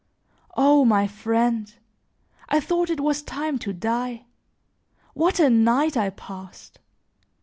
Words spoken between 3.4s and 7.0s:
to die; what a night I passed!